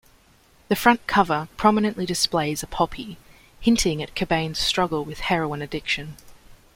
[0.69, 3.19] The front cover prominently displays a poppy,
[3.59, 6.17] hinting at Cobain's struggle with heroin addiction.